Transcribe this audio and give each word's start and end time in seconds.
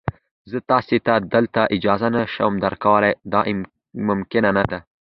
زه 0.51 0.57
تاسي 0.69 0.97
ته 1.05 1.13
دلته 1.33 1.61
اجازه 1.75 2.07
نه 2.15 2.21
شم 2.33 2.53
درکولای، 2.63 3.13
دا 3.31 3.41
ممکنه 4.07 4.49
نه 4.57 4.63
ده. 4.69 4.79